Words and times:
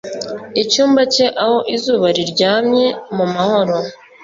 Icyumba 0.61 1.01
cye 1.13 1.25
aho 1.43 1.57
izuba 1.75 2.07
riryamye 2.17 2.85
mu 3.15 3.25
mahoro 3.33 3.75